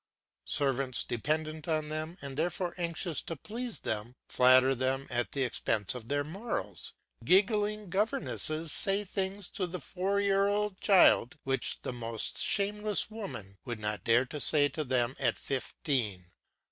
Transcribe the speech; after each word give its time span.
Servants, 0.49 1.03
dependent 1.03 1.67
on 1.67 1.89
them, 1.89 2.17
and 2.23 2.35
therefore 2.35 2.73
anxious 2.75 3.21
to 3.21 3.35
please 3.35 3.81
them, 3.81 4.15
flatter 4.27 4.73
them 4.73 5.05
at 5.11 5.31
the 5.33 5.43
expense 5.43 5.93
of 5.93 6.07
their 6.07 6.23
morals; 6.23 6.95
giggling 7.23 7.87
governesses 7.87 8.71
say 8.71 9.05
things 9.05 9.47
to 9.47 9.67
the 9.67 9.79
four 9.79 10.19
year 10.19 10.47
old 10.47 10.79
child 10.81 11.37
which 11.43 11.79
the 11.83 11.93
most 11.93 12.39
shameless 12.39 13.11
woman 13.11 13.59
would 13.63 13.79
not 13.79 14.03
dare 14.03 14.25
to 14.25 14.39
say 14.41 14.67
to 14.67 14.83
them 14.83 15.15
at 15.19 15.37
fifteen. 15.37 16.31